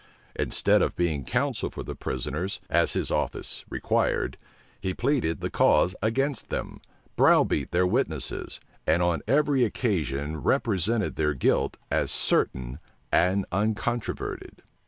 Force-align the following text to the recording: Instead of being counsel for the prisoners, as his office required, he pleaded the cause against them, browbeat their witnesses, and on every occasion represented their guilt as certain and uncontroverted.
Instead 0.35 0.81
of 0.81 0.95
being 0.95 1.23
counsel 1.23 1.69
for 1.69 1.83
the 1.83 1.93
prisoners, 1.93 2.59
as 2.71 2.93
his 2.93 3.11
office 3.11 3.63
required, 3.69 4.35
he 4.79 4.95
pleaded 4.95 5.41
the 5.41 5.49
cause 5.51 5.93
against 6.01 6.49
them, 6.49 6.81
browbeat 7.15 7.69
their 7.69 7.85
witnesses, 7.85 8.59
and 8.87 9.03
on 9.03 9.21
every 9.27 9.63
occasion 9.63 10.37
represented 10.37 11.17
their 11.17 11.35
guilt 11.35 11.77
as 11.91 12.09
certain 12.09 12.79
and 13.11 13.45
uncontroverted. 13.51 14.61